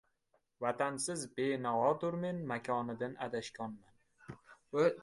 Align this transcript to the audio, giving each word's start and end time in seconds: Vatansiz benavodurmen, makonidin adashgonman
Vatansiz 0.63 1.25
benavodurmen, 1.41 2.41
makonidin 2.55 3.15
adashgonman 3.29 4.45